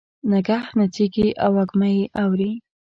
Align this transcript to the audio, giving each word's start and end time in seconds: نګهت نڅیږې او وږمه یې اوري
نګهت 0.31 0.69
نڅیږې 0.79 1.27
او 1.43 1.51
وږمه 1.57 1.87
یې 1.95 2.03
اوري 2.21 2.51